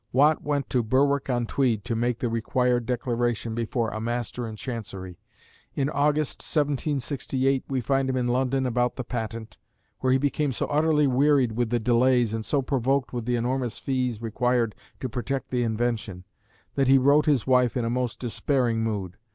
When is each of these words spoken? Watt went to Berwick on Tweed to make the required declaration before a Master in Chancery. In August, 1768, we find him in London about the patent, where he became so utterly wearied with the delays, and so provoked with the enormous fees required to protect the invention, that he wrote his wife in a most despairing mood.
Watt 0.11 0.41
went 0.41 0.67
to 0.71 0.81
Berwick 0.81 1.29
on 1.29 1.45
Tweed 1.45 1.85
to 1.85 1.95
make 1.95 2.17
the 2.17 2.27
required 2.27 2.87
declaration 2.87 3.53
before 3.53 3.91
a 3.91 4.01
Master 4.01 4.47
in 4.47 4.55
Chancery. 4.55 5.19
In 5.75 5.91
August, 5.91 6.39
1768, 6.41 7.63
we 7.67 7.81
find 7.81 8.09
him 8.09 8.17
in 8.17 8.27
London 8.27 8.65
about 8.65 8.95
the 8.95 9.03
patent, 9.03 9.59
where 9.99 10.11
he 10.11 10.17
became 10.17 10.51
so 10.53 10.65
utterly 10.65 11.05
wearied 11.05 11.51
with 11.51 11.69
the 11.69 11.79
delays, 11.79 12.33
and 12.33 12.43
so 12.43 12.63
provoked 12.63 13.13
with 13.13 13.25
the 13.25 13.35
enormous 13.35 13.77
fees 13.77 14.19
required 14.23 14.73
to 15.01 15.07
protect 15.07 15.51
the 15.51 15.61
invention, 15.61 16.23
that 16.73 16.87
he 16.87 16.97
wrote 16.97 17.27
his 17.27 17.45
wife 17.45 17.77
in 17.77 17.85
a 17.85 17.89
most 17.91 18.19
despairing 18.19 18.83
mood. 18.83 19.17